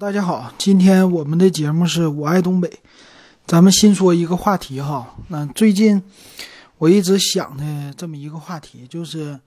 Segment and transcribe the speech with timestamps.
[0.00, 2.80] 大家好，今天我们的节目是我爱东北，
[3.46, 5.14] 咱们新说一个话题哈。
[5.28, 6.02] 那最近
[6.78, 9.38] 我一直想的这么一个话题，就是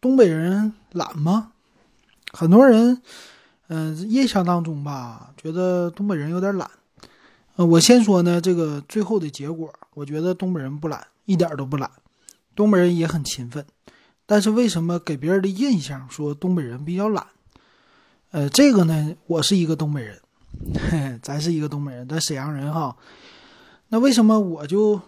[0.00, 1.52] 东北人懒吗？
[2.32, 3.00] 很多人，
[3.68, 6.68] 嗯，印象当中吧，觉得东北人有点懒。
[7.54, 11.88] 呃，我先说呢，这个最后的结果，我觉得东北人不懒，一点都不懒，
[12.56, 13.64] 东北人也很勤奋。
[14.26, 17.24] 但是为什么给别人的印象说东北人比较懒？
[18.34, 20.20] 呃，这个呢，我是一个东北人，
[20.90, 22.96] 嘿，咱是一个东北人，咱沈阳人哈。
[23.90, 25.00] 那为什么我就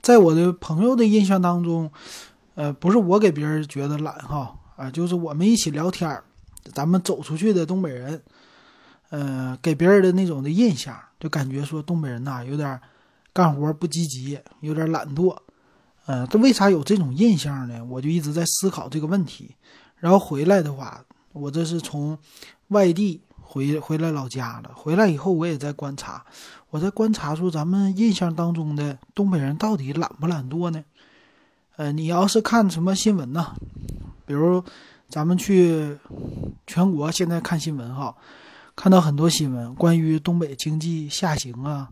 [0.00, 1.90] 在我的朋友的印象当中，
[2.54, 6.22] 呃，不是我给别人觉得懒哈，啊，就是我们一起聊天
[6.72, 8.22] 咱们走出去的东北人，
[9.10, 12.80] 呃，给别人的那种的印象，就感觉说东北人呐有点
[13.32, 15.36] 干活不积极，有点懒惰，
[16.06, 17.84] 呃，他为啥有这种印象呢？
[17.86, 19.56] 我就一直在思考这个问题。
[19.96, 21.04] 然后回来的话，
[21.38, 22.18] 我这是从。
[22.68, 26.22] 外地回回来老家了，回来以后我也在观察，
[26.68, 30.84] 我在观察说咱们印象当中的东北人到底懒不懒惰呢？
[31.76, 33.54] 呃，你要是看什么新闻呢？
[34.26, 34.62] 比如
[35.08, 35.96] 咱们去
[36.66, 38.14] 全国现在看新闻哈，
[38.76, 41.88] 看到很多新闻关于东北经济下行啊，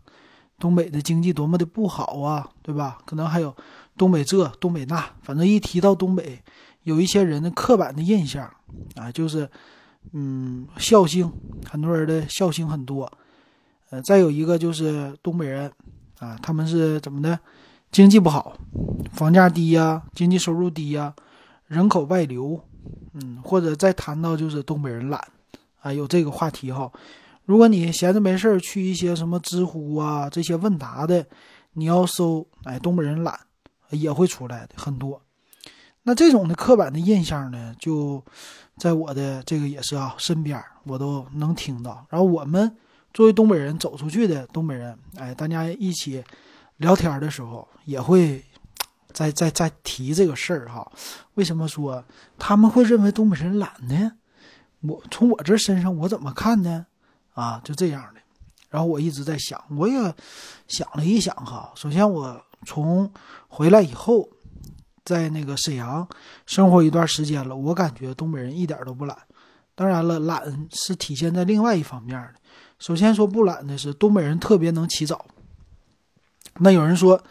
[0.59, 2.99] 东北的经济多么的不好啊，对吧？
[3.03, 3.51] 可能还有
[3.97, 6.39] 东北这东北那，反正一提到东北，
[6.83, 8.47] 有一些人的刻板的印象
[8.95, 9.49] 啊，就是。
[10.13, 11.29] 嗯，孝心，
[11.69, 13.11] 很多人的孝心很多。
[13.89, 15.69] 呃，再有一个就是东北人
[16.19, 17.37] 啊，他们是怎么的？
[17.91, 18.55] 经济不好，
[19.11, 21.13] 房价低呀，经济收入低呀，
[21.65, 22.57] 人口外流。
[23.15, 25.21] 嗯，或者再谈到就是东北人懒
[25.81, 26.89] 啊，有这个话题哈。
[27.43, 31.25] 如果你闲着没事儿去一些什么知乎啊这些问答的，
[31.73, 33.37] 你要搜哎东北人懒，
[33.89, 35.21] 也会出来的很多。
[36.07, 38.23] 那这种的刻板的印象呢，就
[38.77, 42.07] 在我的这个也是啊身边，我都能听到。
[42.09, 42.77] 然后我们
[43.13, 46.23] 作为东北人走出去的东北人，哎，大家一起
[46.77, 48.41] 聊天的时候，也会
[49.11, 50.89] 在在在提这个事儿哈。
[51.33, 52.01] 为什么说
[52.39, 54.13] 他们会认为东北人懒呢？
[54.83, 56.85] 我从我这身上我怎么看呢？
[57.33, 58.21] 啊，就这样的。
[58.69, 60.15] 然后我一直在想，我也
[60.69, 61.73] 想了一想哈。
[61.75, 63.11] 首先我从
[63.49, 64.29] 回来以后。
[65.07, 66.05] 在那个沈阳
[66.45, 69.17] 生活一段时间了，我感觉东北人一点都不懒。
[69.73, 72.33] 当然了，懒是体现在另外一方面的。
[72.77, 75.25] 首先说不懒的是东北人特别能起早。
[76.59, 77.23] 那有人说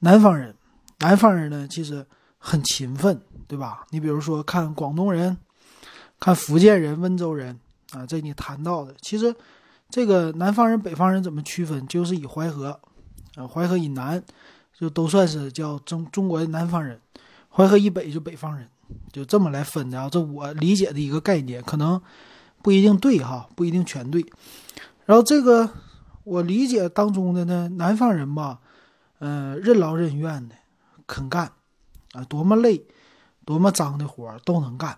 [0.00, 0.54] 南方人，
[0.98, 2.04] 南方人呢其实
[2.36, 3.18] 很勤奋，
[3.48, 3.86] 对吧？
[3.88, 5.38] 你比如说看广东人，
[6.20, 7.58] 看福建人、温州人
[7.92, 9.34] 啊，这你谈到的，其实
[9.88, 11.86] 这个南方人、北方人怎么区分？
[11.86, 12.78] 就是以淮河，
[13.36, 14.22] 啊，淮河以南
[14.78, 17.00] 就都算是叫中中国的南方人。
[17.50, 18.68] 淮河以北就北方人，
[19.12, 20.08] 就这么来分的啊。
[20.10, 22.02] 这我理解的一个概念，可能
[22.62, 24.26] 不一定对哈，不一定全对。
[25.06, 25.70] 然后这个
[26.24, 28.58] 我理解当中的呢，南方人吧，
[29.20, 30.56] 嗯，任劳任怨的，
[31.06, 31.52] 肯干
[32.12, 32.84] 啊，多么累、
[33.44, 34.90] 多么脏的活都能干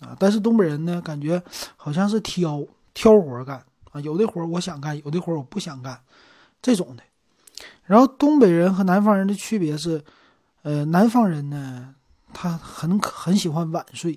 [0.00, 0.16] 啊。
[0.18, 1.40] 但是东北人呢，感觉
[1.76, 6.00] 好像是挑挑活干啊，有的活我想干，有的活我不想干，
[6.60, 7.02] 这种的。
[7.84, 10.02] 然后东北人和南方人的区别是。
[10.64, 11.92] 呃，南方人呢，
[12.32, 14.16] 他很很喜欢晚睡，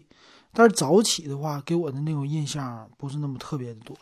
[0.54, 3.98] 但是早起的话，给我的那种印象不是那么特别的多。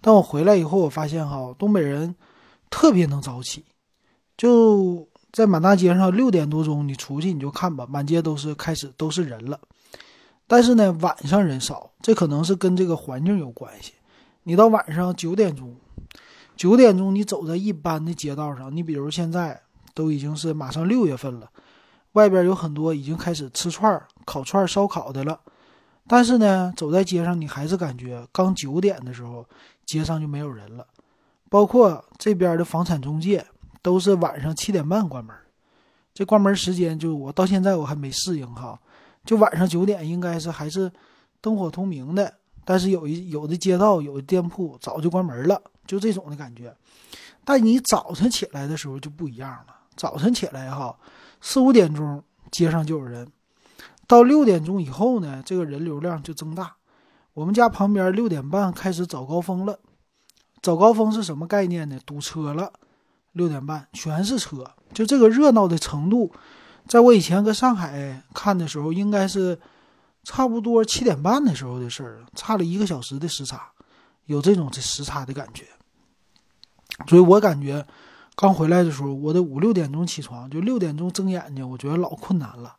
[0.00, 2.12] 但我回来以后，我发现哈，东北人
[2.68, 3.64] 特别能早起，
[4.36, 9.60] 就在满大街上六点多钟你出去你就看吧，满街都是开始都是人了。
[10.48, 13.92] 但是呢，晚上人少，这可能是跟这个环境有关系。
[14.42, 15.76] 你到晚上九点钟，
[16.56, 19.60] 九点钟你走在一般的街道上，你比如现在
[19.92, 21.50] 都已经是马上六月份了。
[22.12, 25.40] 外边有很多已经开始吃串、烤串、烧烤的了，
[26.06, 29.44] 但是呢，走在街上你还是感觉刚九点的时候，
[29.84, 30.86] 街上就没有人了。
[31.48, 33.44] 包括这边的房产中介
[33.82, 35.34] 都是晚上七点半关门，
[36.14, 38.78] 这关门时间就我到现在我还没适应哈。
[39.24, 40.90] 就晚上九点应该是还是
[41.40, 42.32] 灯火通明的，
[42.64, 46.74] 但是有一有的街道有的店铺早就关门了，就这种的感觉。
[47.44, 50.96] 但你早晨起来的时候就不一样了，早晨起来哈。
[51.40, 53.26] 四五点钟，街上就有人；
[54.06, 56.76] 到六点钟以后呢，这个人流量就增大。
[57.34, 59.78] 我们家旁边六点半开始早高峰了，
[60.62, 61.98] 早高峰是什么概念呢？
[62.06, 62.72] 堵车了。
[63.32, 66.32] 六点半全是车，就这个热闹的程度，
[66.86, 69.58] 在我以前搁上海看的时候，应该是
[70.22, 73.72] 差不多七点半的时候的事儿，差了一个小时的时差，
[74.26, 75.64] 有这种这时差的感觉。
[77.06, 77.86] 所以我感觉。
[78.36, 82.74] 刚回来的时候，我得五六点钟起床，就六点钟睁眼睛，我觉得老困难了。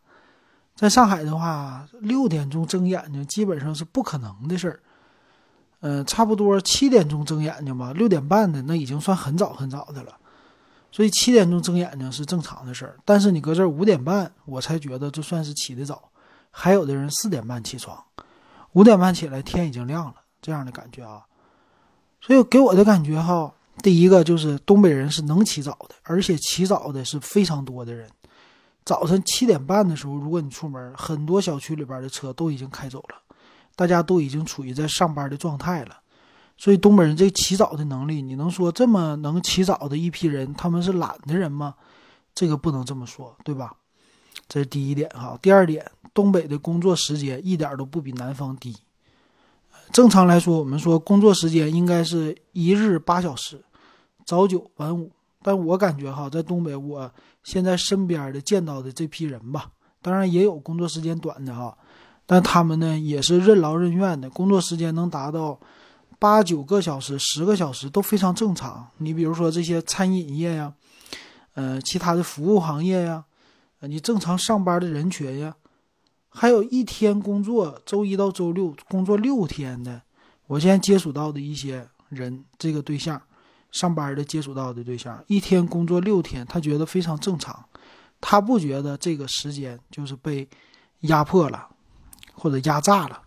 [0.76, 4.82] 在上海的话，六点钟睁眼睛基本上是不可能的事儿。
[5.80, 10.18] 嗯，差不多七点钟睁眼睛吧，六点半的那已经算很早很早的了。
[10.92, 12.98] 所以七点钟睁眼睛是正常的事儿。
[13.06, 16.10] 但是你搁这儿五点半，我才觉得这算是起得早。
[16.52, 17.98] 还有的人四点半起床，
[18.74, 21.24] 五点半起来天已经亮了，这样的感觉啊。
[22.26, 28.10] 所以给我的感觉哈，第一个就是东北人是能起早的，而且起早的是非常多的人。
[28.84, 33.22] 早晨七点半的时候，如果你出门，很多小区里边的车都已经开走了。
[33.76, 35.98] 大家都已经处于在上班的状态了，
[36.58, 41.76] 所以东北人这起早的能力，你能说这么能起早的一批人，他们是懒的人吗？
[42.34, 43.76] 这个不能这么说，对吧？
[44.48, 45.38] 这是第一点哈。
[45.42, 48.76] 第二点，东北的工作时间一点都不比南方低。
[49.92, 53.64] 正常来说，我们说工作时间应该是一日八小时，
[54.26, 55.12] 早九晚五。
[55.42, 57.12] 但我感觉哈，在东北，我
[57.44, 59.70] 现在身边的见到的这批人吧，
[60.02, 61.78] 当然也有工作时间短的哈。
[62.26, 65.60] 但他们呢也是任劳任怨的，工作时间能达到
[66.18, 68.88] 八九个小时、十个小时都非常正常。
[68.98, 70.74] 你比如说这些餐饮业呀，
[71.54, 73.24] 呃，其他的服务行业呀，
[73.82, 75.56] 呃你正常上班的人群呀，
[76.36, 80.02] 还有一天工作周一到周六工作六天的，
[80.48, 83.22] 我现在接触到的一些人，这个对象
[83.72, 87.64] 上班的接触到的对象，一天工作六天，他觉得非常正常，
[88.20, 90.48] 他不觉得这个时间就是被
[91.02, 91.70] 压迫了。
[92.38, 93.22] 或者压榨了，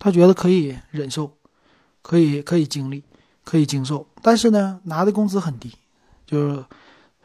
[0.00, 1.32] 他觉得可以忍受，
[2.02, 3.04] 可以可以经历，
[3.44, 4.04] 可以经受。
[4.20, 5.72] 但是呢，拿的工资很低，
[6.26, 6.64] 就是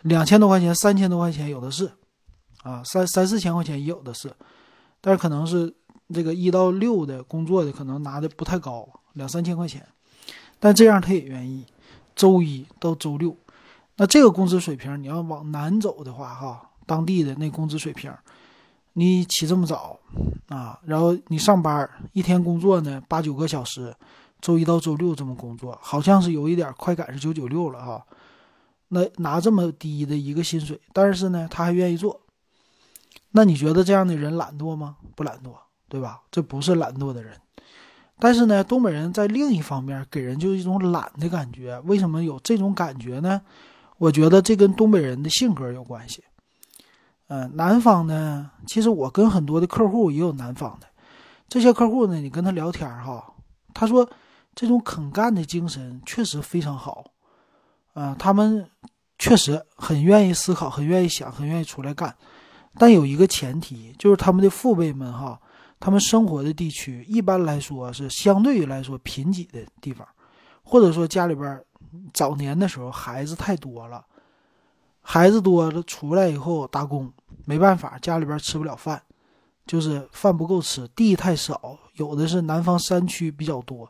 [0.03, 1.91] 两千多块钱、三千多块钱有的是，
[2.61, 4.31] 啊，三三四千块钱也有的是。
[5.05, 5.75] 但是可能是
[6.13, 9.85] 这个一到六的工作的，可能拿的不太高，两三千块钱。
[10.61, 11.65] 但这样他也愿意，
[12.15, 13.35] 周一到周六。
[13.97, 18.09] 那这个工资水平，你要往南走的话，哈，当地的那工资水平。
[18.93, 19.99] 你起这么早
[20.47, 23.93] 啊，然后你上班一天工作呢八九个小时，
[24.39, 28.05] 周一到周六这么工作，好像是有一点快赶上九九六了哈。
[28.89, 32.21] 那拿这么低的一个薪水，但是呢他还愿意做，
[33.35, 34.95] 那你觉得这样的人懒惰吗？
[35.15, 35.53] 不懒惰，
[35.89, 36.21] 对吧？
[36.31, 37.35] 这不是懒惰的人。
[38.19, 41.79] 但是呢，东北人在另一方面给人就一种懒的感觉。
[41.85, 43.41] 为什么有这种感觉呢？
[43.97, 46.23] 我觉得这跟东北人的性格有关系。
[47.27, 50.87] 嗯，南方呢，其实我跟很多的客户也有南方的，
[51.49, 53.33] 这些客户呢，你跟他聊天哈，
[53.73, 54.07] 他说
[54.53, 57.05] 这种肯干的精神确实非常好，
[57.93, 58.69] 啊，他们
[59.17, 62.15] 确实很愿意思考，很愿意想，很愿意出来干，
[62.77, 65.39] 但有一个前提，就是他们的父辈们哈，
[65.79, 70.07] 他们生活的地区一般来说是相对于来说贫瘠的地方，
[70.63, 71.63] 或者说家里边
[72.13, 74.05] 早年的时候孩子太多了，
[75.01, 77.11] 孩子多了出来以后打工。
[77.45, 79.01] 没办法，家里边吃不了饭，
[79.65, 83.89] 就是饭不够吃，地太少，有的是南方山区比较多，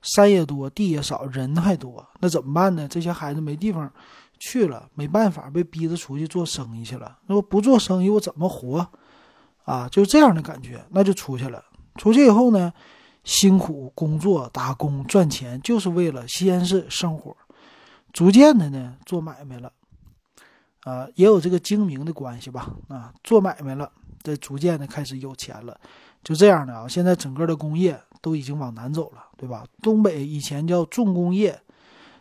[0.00, 2.88] 山也多，地也少，人还多，那怎么办呢？
[2.88, 3.92] 这些孩子没地方
[4.38, 7.18] 去了，没办法，被逼着出去做生意去了。
[7.26, 8.86] 那我不做生意，我怎么活？
[9.64, 11.64] 啊，就这样的感觉，那就出去了。
[11.96, 12.72] 出去以后呢，
[13.24, 17.36] 辛苦工作打工赚钱，就是为了先是生活，
[18.12, 19.72] 逐渐的呢做买卖了。
[20.82, 22.72] 啊，也有这个精明的关系吧？
[22.86, 23.90] 啊，做买卖了，
[24.22, 25.76] 这逐渐的开始有钱了，
[26.22, 26.86] 就这样的啊。
[26.86, 29.64] 现在整个的工业都已经往南走了，对吧？
[29.82, 31.60] 东北以前叫重工业，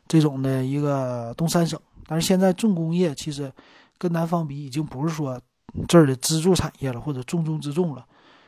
[0.07, 3.51] 这种的一个东三省，但是现在重工业其实
[3.97, 5.39] 跟南方比，已经不是说
[5.87, 8.05] 这儿的支柱产业了，或者重中之重了。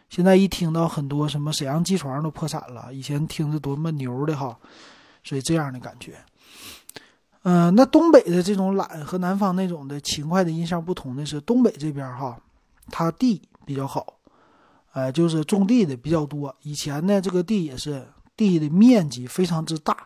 [0.10, 4.58] 现在一听到很多什么沈阳机床都破产了，以前听着多么牛的哈，
[5.24, 6.16] 所以这样的感觉。
[7.44, 12.38] 嗯，那东北的这种懒和南方那种的勤快的印象不同的是，东北这边哈，
[12.90, 14.20] 它地比较好，
[14.94, 16.54] 呃，就是种地的比较多。
[16.62, 19.98] 以前呢，这个地也是地的面积非常之大，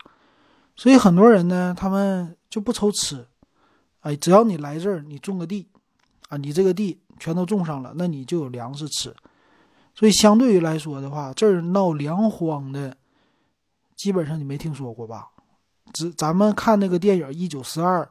[0.76, 3.26] 所以很多人呢，他们就不愁吃，
[4.02, 5.66] 哎，只要你来这儿，你种个地，
[6.28, 9.12] 啊，你这个地全都种上了，那你就有粮食吃。
[9.94, 12.96] 所以相对于来说的话，这儿闹粮荒的，
[13.96, 15.28] 基本上你没听说过吧？
[15.92, 18.02] 只咱们看那个电影《一九四二》，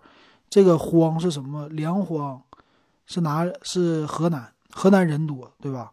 [0.49, 1.67] 这个荒是什么？
[1.69, 2.41] 粮荒
[3.05, 3.45] 是哪？
[3.63, 5.91] 是河南，河南人多，对吧？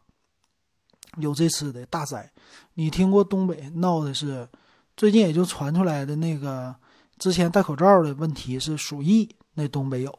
[1.16, 2.30] 有这次的大灾。
[2.74, 4.48] 你听过东北闹的是？
[4.96, 6.74] 最近也就传出来的那个
[7.18, 9.28] 之前戴口罩的问题是鼠疫，
[9.58, 10.18] 那东北有。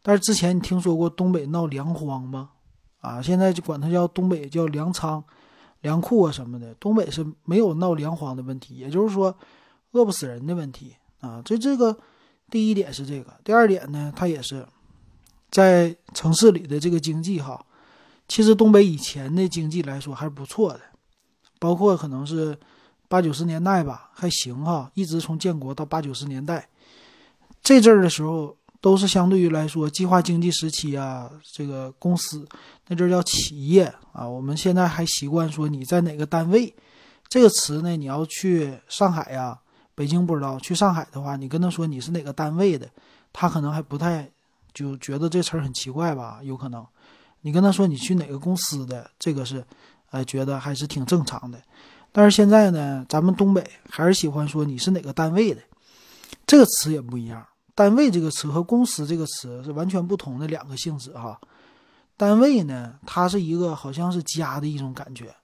[0.00, 2.50] 但是之前你听说过东北闹粮荒吗？
[3.00, 5.22] 啊，现在就管它叫东北叫粮仓、
[5.80, 6.72] 粮库啊什么的。
[6.76, 9.36] 东北是没有闹粮荒的问题，也就是说
[9.90, 10.94] 饿不死人的问题。
[11.20, 11.96] 啊，这这个
[12.50, 14.66] 第一点是这个，第二点呢，它也是
[15.50, 17.64] 在城市里的这个经济哈，
[18.28, 20.80] 其实东北以前的经济来说还是不错的，
[21.58, 22.56] 包括可能是
[23.08, 26.68] 八九十年代吧，还行哈，一直从建国到八九十年代，
[27.62, 32.46] 这阵儿的时候都是相对于来说计划经济时期啊，这个公司
[32.88, 36.72] 那阵叫企业啊，我们现在还习惯说你在哪个单位，
[37.28, 39.58] 这个词呢，你要去上海呀、
[39.94, 42.88] 北京不知道，去上海的话，你跟他说你是哪个单位的，
[43.32, 44.30] 他可能还不太
[44.72, 46.86] 就觉得这词儿很奇怪吧，有可能，
[47.40, 49.64] 你跟他说你去哪个公司的，这个是，
[50.10, 51.60] 哎，觉得还是挺正常的。
[52.12, 55.60] 但是现在呢，咱们东北还是喜欢说你是哪个单位的，
[56.46, 57.44] 这个词也不一样。
[57.76, 61.38] 单位这个词和公司这个词是完全不同的两个性质哈。
[62.16, 65.36] 单位呢，它是一个好像是家的一种感觉，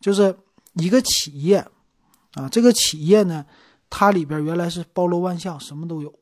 [0.00, 0.36] 就是
[0.72, 1.64] 一个企业
[2.34, 3.46] 啊，这个企业呢，
[3.88, 6.12] 它里边原来是包罗万象，什么都有，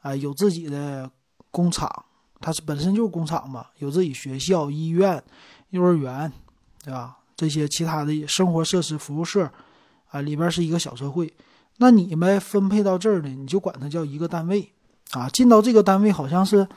[0.00, 1.10] 啊，有自己的
[1.50, 2.06] 工厂，
[2.40, 5.22] 它是本身就是工厂嘛，有自己学校、医院、
[5.68, 6.32] 幼儿园，
[6.82, 7.18] 对吧？
[7.36, 9.52] 这些其他的生活设施、服务社，
[10.08, 11.30] 啊，里边是一个小社会。
[11.82, 14.72] 那你们分配到这儿呢，你就管它叫一个单位，
[15.10, 16.68] 啊，进到这个单位好像是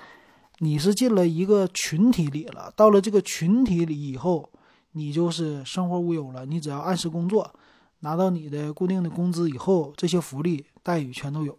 [0.57, 2.73] 你是进了一个群体里了。
[2.75, 4.49] 到了这个群体里以后，
[4.93, 6.43] 你就是生活无忧了。
[6.47, 7.53] 你只要按时工作，
[7.99, 11.55] 拿到你的固定的工资以后，这些福利待遇全都有，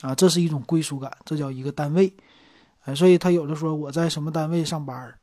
[0.00, 2.10] 啊，这是一种归属感，这叫一个单位。
[2.84, 5.14] 哎，所以他有的说我在什么单位上班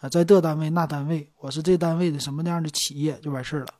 [0.00, 3.74] 啊，在这单位那单位，我是这单位的什么样的企业就完事儿了。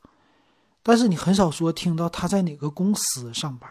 [0.81, 3.69] 但是你很少说听到他在哪个公司上班，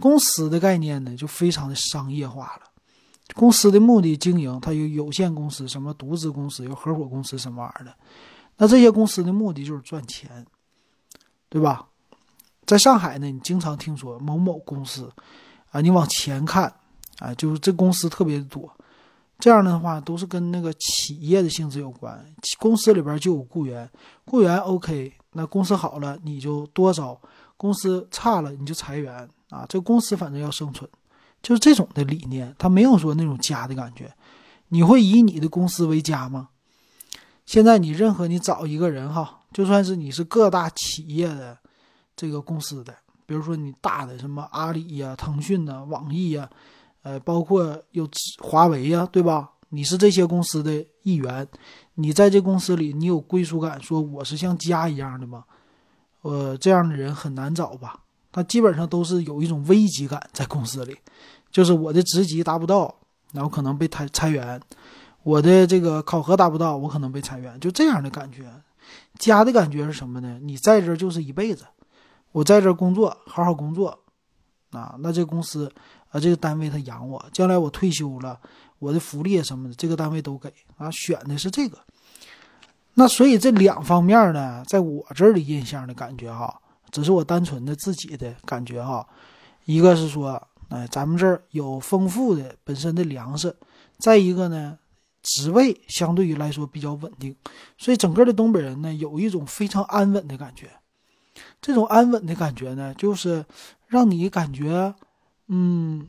[0.00, 2.62] 公司的概念呢就非常的商业化了。
[3.34, 7.94] 公司的目的经营，它有有限公司、什么独资公司、有合伙公司什么玩意儿的。
[8.56, 10.46] 那这些公司的目的就是赚钱，
[11.48, 11.86] 对吧？
[12.64, 15.12] 在上海呢，你经常听说某某公司，
[15.70, 16.72] 啊，你往前看，
[17.18, 18.70] 啊，就是这公司特别多。
[19.38, 23.88] 这样的话都是跟那个企业的性质有关，公司里边就有雇员，
[24.24, 27.20] 雇员 OK，那公司好了你就多招，
[27.56, 29.64] 公司差了你就裁员啊。
[29.68, 30.88] 这公司反正要生存，
[31.42, 34.12] 就是这种的理念，他没有说那种家的感觉。
[34.68, 36.48] 你会以你的公司为家吗？
[37.46, 41.58] 现在你任何你找一个人哈，就算是你是各大企业的
[42.14, 42.94] 这个公司的，
[43.26, 46.48] 比如说你大的什么阿里呀、腾讯呐、网易呀。
[47.02, 48.06] 呃，包括有
[48.42, 49.48] 华为呀，对吧？
[49.70, 51.46] 你是这些公司的一员，
[51.94, 55.44] 你在这公司里，你有归属感，说我是像家一样的吗？
[56.22, 58.00] 呃，这样的人很难找吧？
[58.32, 60.96] 他基本上都是有一种危机感在公司里，
[61.50, 62.94] 就是我的职级达不到，
[63.32, 64.58] 然后可能被裁裁员；
[65.22, 68.50] 我的这个考核达不到，我可能被裁员，就这样的感觉。
[69.18, 70.38] 家的感觉是什么呢？
[70.42, 71.66] 你在这就是一辈子，
[72.32, 73.98] 我在这工作，好好工作，
[74.70, 75.70] 啊，那这公司。
[76.10, 78.40] 啊，这个单位他养我，将来我退休了，
[78.78, 81.78] 我的福利什么的，这个单位都给啊，选的是这个。
[82.94, 89.06] 那所以这两方面呢，在我这儿的印象的感觉哈，只是我单纯的自己的感觉哈。
[89.64, 93.54] 一个是说，哎，咱们这儿有丰富的本身的粮食，
[93.98, 94.78] 再一个呢，
[95.22, 97.36] 职位相对于来说比较稳定，
[97.76, 100.70] 所以整个的东北人呢，有一种非常安稳的感觉。
[101.60, 103.44] 这种安稳的感觉呢，就是
[103.86, 104.94] 让你感觉。
[105.50, 106.06] 嗯，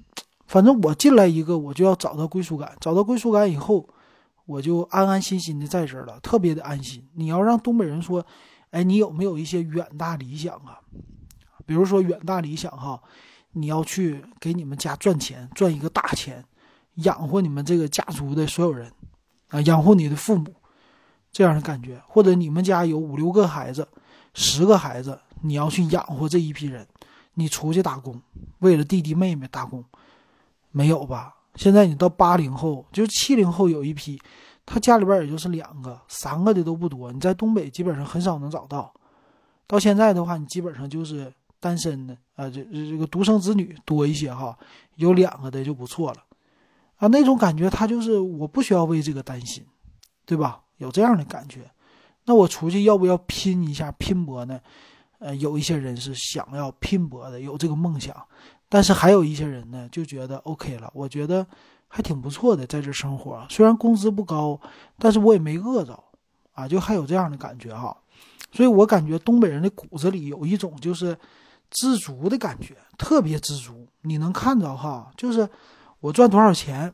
[0.50, 2.76] 反正我进来一个，我就要找到归属感。
[2.82, 3.88] 找到归属感以后，
[4.48, 7.08] 我就安安心心的在这儿了，特别的安心。
[7.14, 8.26] 你要让东北人说，
[8.72, 10.82] 哎，你有没有一些远大理想啊？
[11.68, 13.00] 比如说远大理想哈，
[13.52, 16.44] 你要去给你们家赚钱，赚一个大钱，
[16.96, 18.92] 养活你们这个家族的所有人，
[19.50, 20.52] 啊，养活你的父母，
[21.32, 22.02] 这样的感觉。
[22.08, 23.88] 或者你们家有五六个孩子，
[24.34, 26.88] 十个孩子，你要去养活这一批人。
[27.36, 28.20] 你出去打工，
[28.58, 29.82] 为了弟弟妹妹打工，
[30.72, 31.36] 没有吧？
[31.56, 34.20] 现在你到八零后，就是七零后有一批，
[34.66, 37.12] 他家里边也就是两个、三个的都不多。
[37.12, 38.94] 你在东北基本上很少能找到。
[39.68, 44.58] 到现在的话，你基本上就是单身的啊，这这个独生子女多一些哈，
[44.96, 46.24] 有两个的就不错了
[46.96, 47.08] 啊。
[47.08, 49.66] 那种感觉，他就是我不需要为这个担心，
[50.26, 50.62] 对吧？
[50.78, 51.70] 有这样的感觉，
[52.26, 54.60] 那我出去要不要拼一下、拼搏呢？
[55.20, 58.16] 呃，有一些人是想要拼搏的，有这个梦想，
[58.70, 60.90] 但是还有一些人呢，就觉得 OK 了。
[60.94, 61.46] 我觉得
[61.88, 64.62] 还挺不错的，在这生活，虽然工资不高，
[65.00, 66.02] 但是我也没饿着，
[66.54, 67.98] 啊，就还有这样的感觉哈。
[68.52, 71.18] 所以我感觉东北人的骨子里有一种就是
[71.72, 73.88] 知足的感觉，特别知足。
[74.02, 75.50] 你能看着哈，就是
[76.00, 76.94] 我赚多少钱，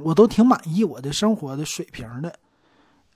[0.00, 2.32] 我都挺满意我的生活的水平的，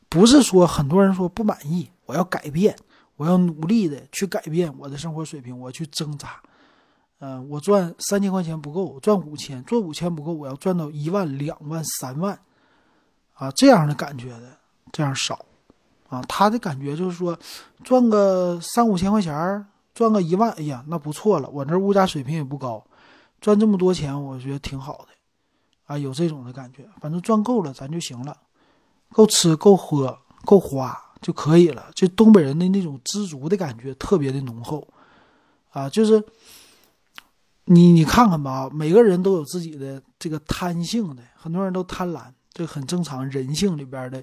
[0.08, 2.76] 不是说很多人说不满意，我要改变。
[3.16, 6.40] 我要努力的去改变我的生活水平，我去挣扎。
[7.20, 12.38] 嗯，我赚三千块钱不够，赚五千，赚五千不够，我要赚到一万、两万、三万，
[13.34, 14.56] 啊，这样的感觉的，
[14.92, 15.44] 这样少，
[16.08, 17.36] 啊，他的感觉就是说，
[17.82, 21.48] 赚个三五千块钱，赚个一万，哎呀，那不错了。
[21.50, 22.84] 我这物价水平也不高，
[23.40, 25.08] 赚这么多钱，我觉得挺好的，
[25.86, 26.88] 啊，有这种的感觉。
[27.00, 28.36] 反正赚够了，咱就行了，
[29.10, 31.90] 够吃够喝够花就可以了。
[31.96, 34.86] 就东北人的那种知足的感觉特别的浓厚，
[35.70, 36.24] 啊，就是
[37.68, 42.22] 你你看看吧，每个人都有自己的这个贪性的，很多人都贪婪，
[42.52, 44.22] 这很正常，人性里边的。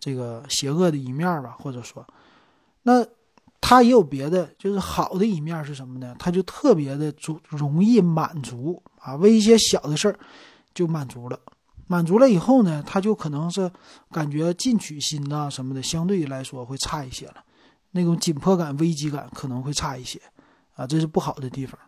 [0.00, 2.06] 这个邪恶的一面吧，或者说，
[2.82, 3.02] 那
[3.58, 6.14] 他也有别的，就是好的一面是什么呢？
[6.18, 10.18] 他就特别的足容易满足啊，为一些小的事儿
[10.74, 11.40] 就满足了。
[11.86, 13.70] 满足了以后呢，他就可能是
[14.10, 17.36] 感觉进取心呐什么的，相对来说会差一些了，
[17.92, 20.20] 那种紧迫感、危机感可能会差一些
[20.74, 21.80] 啊，这是不好的地方。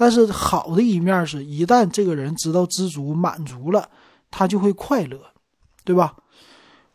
[0.00, 3.90] 但是好的一面是，一旦这个人知道知足、满足了，
[4.30, 5.22] 他就会快乐，
[5.84, 6.16] 对吧？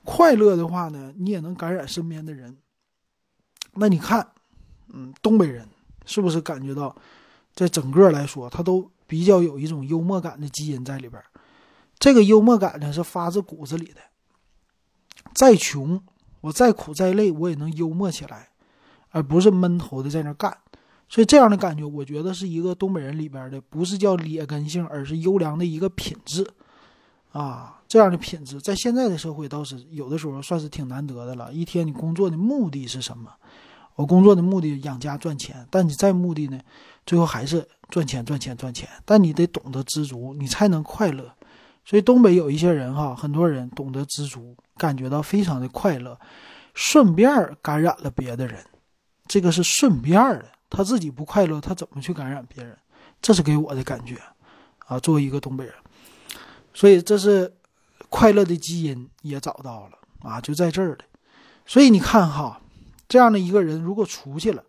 [0.04, 2.58] 快乐的话呢，你也能感染身边的人。
[3.74, 4.28] 那你看，
[4.92, 5.70] 嗯，东北人
[6.08, 6.96] 是不是感觉到，
[7.54, 11.22] 在整个来说，他都比较有一种幽默感的基因在里边
[12.00, 14.02] 这个幽默感呢，是发自骨子里的。
[15.36, 16.02] 再穷，
[16.42, 18.50] 我再苦再累，我也能幽默起来，
[19.12, 20.58] 而不是闷头的在那干。
[21.08, 26.46] 所以这样的感觉，我觉得是一个东北人里边的，不是叫劣根性，而是优良的一个品质。
[27.32, 31.52] 啊，这样的品质在现在的社会倒是有的时候算是挺难得的了。
[31.52, 33.30] 一天你工作的目的是什么？
[33.96, 36.60] 我工作的目的养家赚钱，但你再目的呢，
[37.06, 38.88] 最后还是赚钱赚钱赚钱。
[39.04, 41.30] 但你得懂得知足，你才能快乐。
[41.84, 46.18] 所以东北有一些人哈，很多人懂得知足，感觉到非常的快乐，
[46.74, 47.30] 顺便
[47.62, 48.58] 感染了别的人。
[49.28, 52.78] 这个是顺便的，他自己不快乐，他怎么去感染别人？
[53.22, 54.18] 这是给我的感觉
[54.88, 55.74] 啊，作为一个东北人。
[56.74, 57.56] 所以这是
[58.10, 59.98] 快乐的基因也找到了
[60.30, 60.98] 啊，就在这儿了。
[61.66, 62.60] 所以你看哈，
[63.08, 64.62] 这样的一个人如果出去了，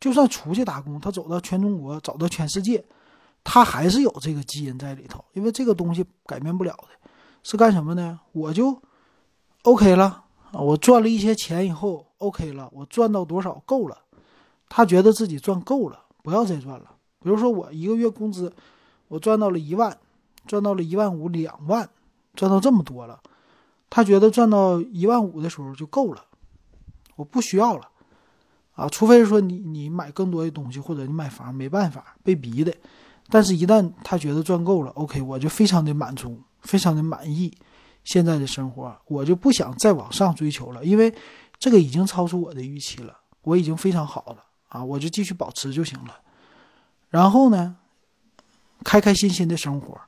[0.00, 2.82] 就算出去打工，他走到全中国，走到全世界，
[3.44, 6.88] 他还是有这个基因在里头，因为这个东西改变不了的。
[7.42, 8.18] 是干什么呢？
[8.32, 8.82] 我就
[9.62, 13.98] OK 了啊，我赚了一些钱以后 OK 了，我赚到多少够了，
[14.68, 16.92] 他觉得自己赚够了，不要再赚了。
[17.20, 18.52] 比如说我一个月工资，
[19.08, 19.96] 我赚到了一万。
[20.46, 21.90] 赚到了一万五、两万，
[22.36, 23.20] 赚到这么多了，
[23.90, 26.24] 他觉得赚到一万五的时候就够了，
[27.16, 27.88] 我不需要了，
[28.76, 32.72] 啊，除非说你你买更多的东西或者你买房，没办法被逼的，
[33.28, 37.52] 但是一旦他觉得赚够了，OK，我就非常的满足，非常的满意
[38.04, 41.12] 现在的生活，我就不想再往上追求了，因为
[41.58, 46.20] 这个已经超出我的预期了，我已经非常好了啊，我就继续保持就行了，
[47.10, 47.76] 然后呢，
[48.84, 50.00] 开开心心的生活。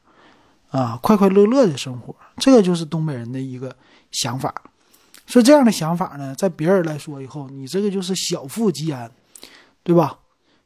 [0.71, 3.75] 啊，快快乐乐的生活，这个就是东北人的一个
[4.12, 4.55] 想法。
[5.27, 9.11] 所以这样的想法呢，在别人来说以后，你这个就是小富即安，
[9.83, 10.18] 对吧？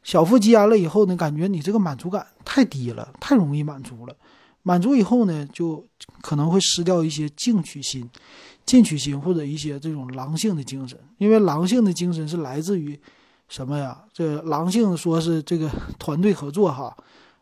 [0.02, 4.16] 小富即安了以后呢，感觉你这个满足感太低了，太容易满足了。
[4.62, 5.86] 满足以后呢，就
[6.20, 8.10] 可能会失掉一些进取心、
[8.66, 10.98] 进取心或者一些这种狼性的精神。
[11.18, 13.00] 因为狼性的精神是来自于
[13.52, 14.02] 什么呀？
[14.14, 15.68] 这狼性说是这个
[16.00, 16.96] 团队合作哈，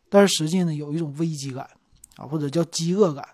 [0.09, 1.64] 但是实际呢，有一种危机感。
[2.16, 3.25] 啊，或者叫饥饿感。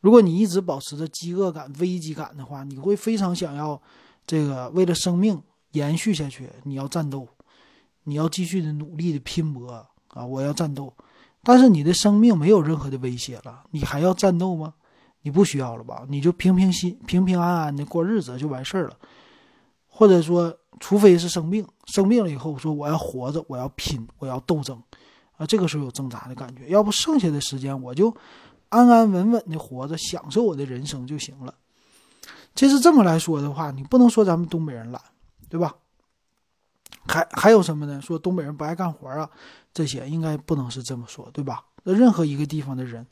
[0.00, 3.80] 如果你一直保持着饥饿感、危机感的话，你会非常想要
[4.26, 7.26] 这个为了生命延续下去，你要战斗，
[8.04, 9.72] 你要继续的努力的拼搏
[10.08, 10.24] 啊！
[10.26, 10.92] 我要战斗，
[11.42, 14.74] 但是你的生命没有任何的威胁了，你还要战斗吗？
[15.22, 16.04] 你不需要了吧？
[16.08, 18.96] 你就平平心、平平安安的过日子就完事儿了。
[19.88, 24.82] 或者说，除非是生病，生病了以后说我要活着，我要拼，我要斗争。
[25.36, 28.12] 啊，这个时候有挣扎的感觉，要不剩下的时间我就
[28.68, 31.54] 安安稳稳的活着，享受我的人生就行了。
[32.56, 35.00] 其实这么来说的话，你不能说咱们东北人懒，
[35.48, 35.72] 对吧？
[37.06, 38.00] 还还有什么呢？
[38.02, 39.30] 说东北人不爱干活啊，
[39.72, 41.64] 这些应该不能是这么说，对吧？
[41.84, 43.06] 那任何一个地方的人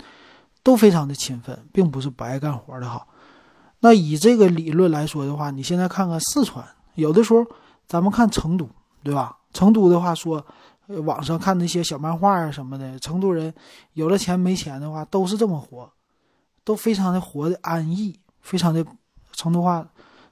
[0.65, 3.07] 都非常的勤奋，并不是不爱干活的哈。
[3.79, 6.65] 那以这个理论来说的话，你现在看看四川，
[6.97, 7.47] 有的时候
[7.91, 8.71] 咱们看成都，
[9.03, 9.37] 对吧？
[9.53, 10.47] 成都的话说。
[11.07, 13.55] 网上看那些小漫画啊什么的，成都人
[13.93, 15.89] 有了钱没钱的话都是这么活，
[16.65, 18.85] 都非常的活的安逸，非常的
[19.31, 19.87] 成都话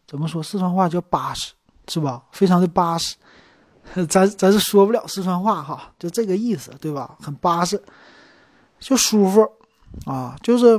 [0.05, 0.43] 怎么说？
[0.43, 1.53] 四川话叫巴适，
[1.87, 2.25] 是吧？
[2.33, 3.15] 非常的巴适，
[4.11, 7.17] 咱咱是说不了四川话哈，就这个意思，对吧？
[7.23, 7.81] 很巴适，
[8.81, 9.49] 就舒服
[10.07, 10.77] 啊，就是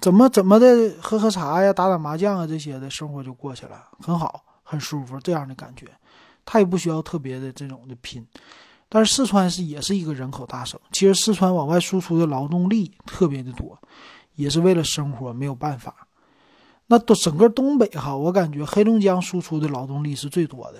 [0.00, 5.88] 怎么怎么的喝喝茶呀，打打麻将啊这些的生活就过去了，很好，很舒服这样的感觉，
[6.44, 8.24] 他也不需要特别的这种的拼。
[8.88, 13.76] 但是四川是也是一个人口大省，其实四川往外输出的劳动力特别的多，
[14.36, 16.06] 也是为了生活没有办法。
[16.86, 20.78] 那都整个东北哈，我感觉黑龙江输出的劳动力是最多的，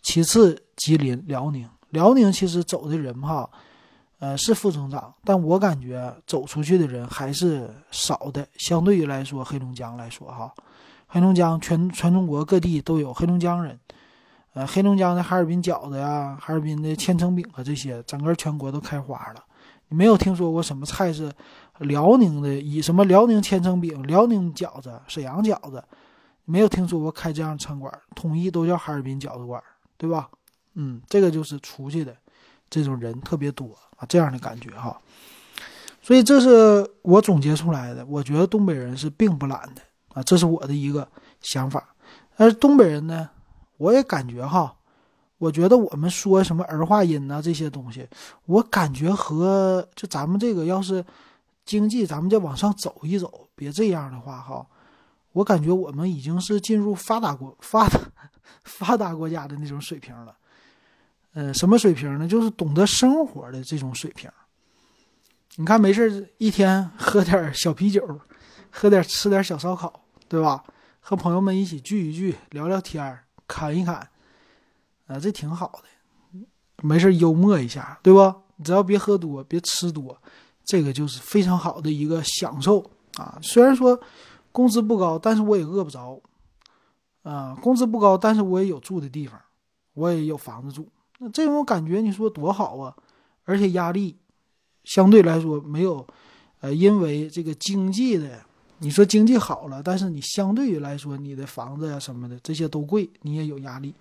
[0.00, 1.68] 其次吉林、辽宁。
[1.90, 3.48] 辽宁其实走的人哈，
[4.18, 8.46] 呃是负增长，但我感觉走出去的人还是少的。
[8.58, 10.52] 相对于来说，黑龙江来说哈，
[11.06, 13.78] 黑龙江全全中国各地都有黑龙江人，
[14.54, 19.42] 呃，黑龙江的哈尔滨饺子呀，哈尔滨的千层饼啊这些，整个全国都开花了。
[19.88, 21.32] 你没有听说过什么菜是
[21.78, 22.54] 辽宁的？
[22.54, 25.82] 以什么辽宁千层饼、辽宁饺子、沈阳饺子，
[26.44, 29.62] 没有听说过开这样餐馆，统一都叫哈尔滨饺子馆，
[29.96, 30.28] 对吧？
[30.74, 32.14] 嗯，这个就是出去的
[32.68, 35.00] 这种人特别多啊，这样的感觉哈。
[36.02, 39.82] 所以这是我总结出来的，我觉得东北人是并不懒的
[40.16, 41.06] 啊，这是我的一个
[41.42, 41.94] 想法。
[42.36, 43.28] 但是东北人呢，
[43.76, 44.74] 我也感觉哈，
[45.36, 48.08] 我觉得我们说什么儿化音呐这些东西，
[48.46, 51.04] 我感觉和就咱们这个要是
[51.66, 54.66] 经济咱们再往上走一走，别这样的话哈，
[55.32, 58.00] 我感觉我们已经是进入发达国发达
[58.64, 60.34] 发达国家的那种水平了。
[61.34, 62.26] 呃，什么水平呢？
[62.26, 64.30] 就是懂得生活的这种水平。
[65.56, 68.02] 你看，没事一天喝点小啤酒，
[68.70, 70.64] 喝点吃点小烧烤，对吧？
[71.00, 74.08] 和朋友们一起聚一聚，聊聊天侃一侃，
[75.06, 76.40] 啊，这挺好的。
[76.82, 78.36] 没事幽默一下，对吧？
[78.64, 80.20] 只要别喝多，别吃多，
[80.64, 83.38] 这个就是非常好的一个享受啊。
[83.40, 83.98] 虽然说
[84.52, 86.20] 工资不高，但是我也饿不着。
[87.22, 89.40] 啊，工资不高，但是我也有住的地方，
[89.94, 90.88] 我也有房子住。
[91.18, 92.94] 那这种感觉，你说多好啊！
[93.44, 94.16] 而且压力
[94.84, 96.06] 相对来说没有，
[96.60, 98.45] 呃，因为这个经济的，
[98.78, 103.94] 你说经济好了，但是你相对于来说，你的房子呀什么的这些都贵，你也有压力。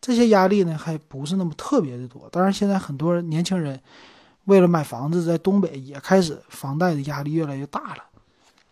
[0.00, 2.28] 这些压力呢，还不是那么特别的多。
[2.30, 3.80] 当然，现在很多年轻人
[4.44, 8.04] 为了买房子，在东北也开始房贷的压力越来越大了，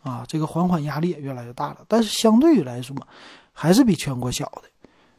[0.02, 1.84] 啊，这个还款压力也越来越大了。
[1.86, 2.96] 但是相对于来说，
[3.52, 4.62] 还是比全国小的，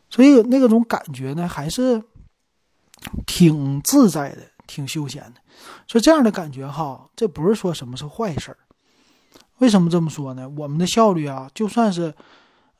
[0.09, 2.01] 所以那个种感觉呢，还是。
[3.25, 5.41] 挺自在的，挺休闲的，
[5.87, 8.57] 所以这样的感觉哈，这不是说什么是坏事儿。
[9.61, 10.49] 为什么这么说呢？
[10.57, 12.11] 我们的效率啊，就算是，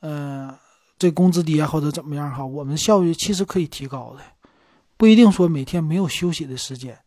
[0.00, 0.52] 呃，
[0.98, 4.22] 这工资低或者怎么样哈，我们效率其实可以提高的，
[4.96, 6.98] 不一定说每天没有休息的时间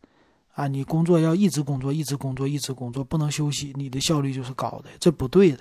[0.54, 0.66] 啊。
[0.66, 5.60] 你工作要一直工作，一直工作，一直工作，不能休息，你的效率就是高的，这不对的。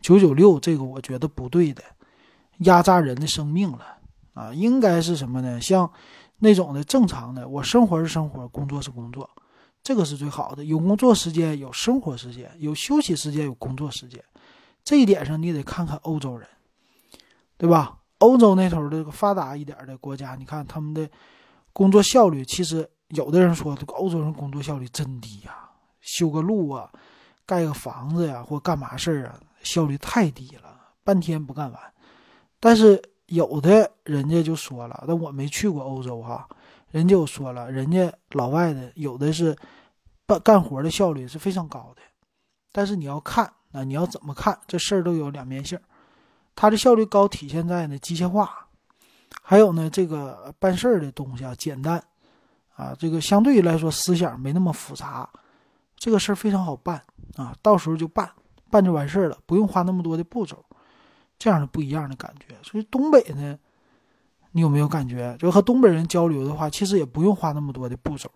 [0.00, 1.84] 九九六这个我觉得不对的，
[2.58, 3.86] 压榨人的生命了
[4.34, 4.52] 啊！
[4.52, 5.60] 应该是什么呢？
[5.60, 5.90] 像。
[6.44, 9.30] 那种的正常的，我生活是生活，工作是工作，
[9.82, 10.64] 这个是最好的。
[10.64, 14.22] 有工作时间，有生活时间，有休息时间，有工作时间。
[14.84, 16.48] 这一点上，你得看看欧洲人，
[17.56, 17.98] 对吧？
[18.18, 21.08] 欧洲那头的发达一点的国家，你看他们的
[21.72, 26.90] 工作效率，其实有的人说这个欧洲人工作效率真低呀，修个路啊，
[27.44, 31.80] 盖个房子呀，或干嘛事儿啊，效率太低了，半天不干完。
[32.60, 33.02] 但是。
[33.26, 36.46] 有的人家就说了，但我没去过欧洲哈，
[36.92, 39.56] 人家就说了，人家老外的有的是
[40.26, 42.02] 干干活的效率是非常高的，
[42.70, 45.76] 但是你要看啊，你要怎么看这事儿都有两面性，
[46.54, 48.68] 他的效率高体现在呢机械化，
[49.42, 52.00] 还有呢这个办事儿的东西啊简单，
[52.76, 55.28] 啊这个相对于来说思想没那么复杂，
[55.96, 57.02] 这个事儿非常好办
[57.36, 58.30] 啊，到时候就办，
[58.70, 60.64] 办就完事儿了，不用花那么多的步骤。
[61.38, 63.58] 这样的不一样的感觉，所以东北呢，
[64.52, 65.36] 你有没有感觉？
[65.38, 68.30] 就和东北人交流的话，其实也不用花那么多的步骤。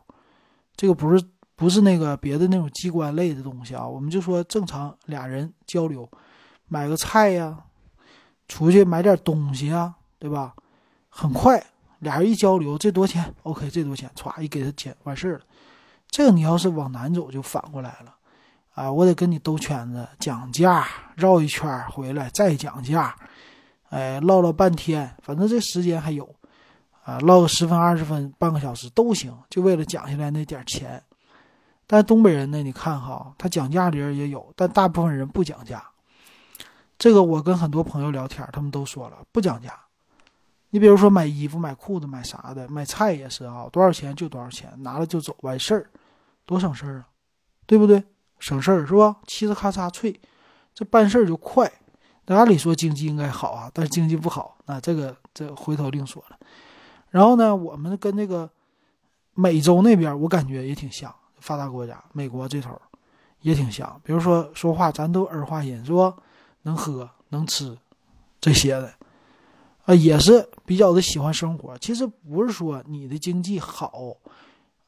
[0.75, 1.25] 这个不是
[1.55, 6.07] 不是那个别的那种机关类的东西啊，我们就说正常俩人交流，
[6.69, 7.57] 买个菜呀，
[8.49, 10.55] 出去买点东西啊，对吧？
[11.09, 11.65] 很快，
[12.01, 14.11] 俩人一交流，这多钱？OK，这多钱？
[14.15, 15.41] 歘一给他钱，完事儿了。
[16.11, 18.15] 这个你要是往南走，就反过来了。
[18.75, 23.17] 啊，我得跟你兜圈子，讲价，绕一圈回来再讲价，
[23.97, 26.29] 哎，唠唠半天，反正这时间还有，
[27.03, 31.03] 啊，唠个十分二十分，半个小时都行，就为了讲下来那点钱。
[31.87, 35.83] 但东北人呢，你看哈，他讲价的人也有，但大部分人不讲价。
[36.99, 39.73] 这个我跟很多朋友聊天，他们都说了不讲价。
[40.69, 45.89] 你比如说买衣服、买裤子、买啥的，买菜也是啊，多少钱就多少钱，拿了就走完事儿，
[46.45, 47.09] 多省事儿啊，
[47.65, 48.05] 对不对？
[48.41, 49.17] 省事儿是吧？
[49.27, 50.21] 嘁哩咔嚓脆，
[50.75, 51.73] 这办事儿就快。
[52.35, 56.39] 按理说经济应该好啊，但是经济不好，那这个这回头另说了。
[57.11, 58.51] 然后呢，我们跟那个
[59.35, 62.77] 美洲那边，我感觉也挺像，发达国家，美国这头
[63.43, 64.01] 也挺像。
[64.03, 66.15] 比如说说话，咱都儿化音是吧？
[66.62, 67.79] 能喝能吃
[68.41, 68.93] 这些的
[69.85, 71.79] 啊，也是比较的喜欢生活。
[71.79, 74.17] 其实不是说你的经济好，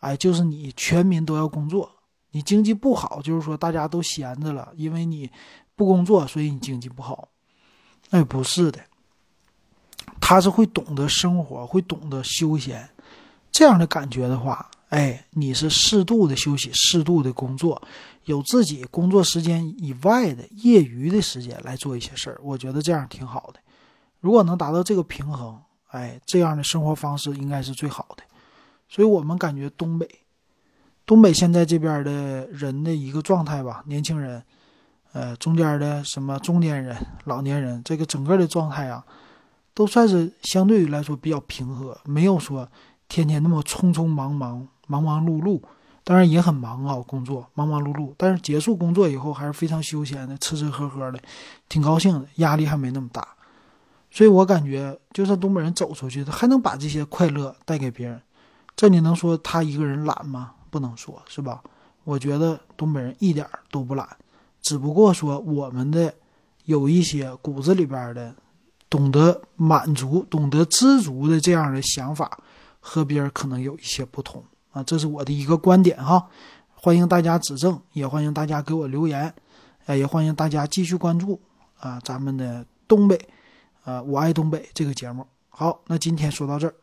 [0.00, 1.88] 哎，就是你全民都要工作。
[2.32, 5.30] 你经济不好，就是说大家都闲着了，因为你
[5.78, 7.28] 不工作，所以你经济不好。
[8.10, 8.80] 那哎，不是的，
[10.20, 12.90] 他是会懂得生活，会懂得休闲，
[13.52, 17.80] 这样的感觉的话，哎，你是适度的休息，适度的工作，
[18.24, 23.60] 有自己工作时间以外的业余的时间来做一些事儿，我觉得这样挺好的。
[24.18, 25.56] 如果能达到这个平衡，
[25.90, 28.24] 哎，这样的生活方式应该是最好的。
[28.88, 30.08] 所以我们感觉东北，
[31.06, 34.42] 东北现在这边的人的一个状态吧，年轻人。
[35.12, 39.04] 呃，中间的什么中年人、老年人，这个整个的状态啊，
[39.74, 42.68] 都算是相对于来说比较平和，没有说
[43.08, 45.60] 天天那么匆匆忙忙、忙忙碌碌。
[46.04, 51.18] 当然也很忙啊，工作忙忙碌碌，但是结束工作以后还是非常休闲的，吃吃喝喝的，
[51.68, 53.28] 挺高兴的，压力还没那么大。
[54.10, 58.18] 所以我感觉，就算东北人走出去，他还能把这些快乐带给别人，
[58.74, 60.52] 这你能说他一个人懒吗？
[60.70, 61.62] 不能说是吧？
[62.04, 64.08] 我觉得东北人一点都不懒。
[64.60, 66.14] 只不过说，我们的
[66.64, 68.34] 有一些骨子里边的
[68.90, 72.38] 懂得满足、懂得知足的这样的想法，
[72.80, 74.42] 和别人可能有一些不同
[74.72, 74.82] 啊。
[74.82, 76.28] 这是我的一个观点哈，
[76.74, 79.32] 欢迎大家指正，也欢迎大家给我留言，
[79.86, 81.40] 哎，也欢迎大家继续关注
[81.78, 83.18] 啊咱们的东北，
[83.84, 85.26] 啊，我爱东北这个节目。
[85.48, 86.74] 好，那今天说到这儿。